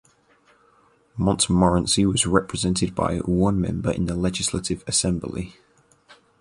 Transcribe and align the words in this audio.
Montmorency 1.15 2.07
was 2.07 2.25
represented 2.25 2.95
by 2.95 3.17
one 3.19 3.61
member 3.61 3.91
in 3.91 4.05
the 4.07 4.15
Legislative 4.15 4.83
Assembly. 4.87 5.53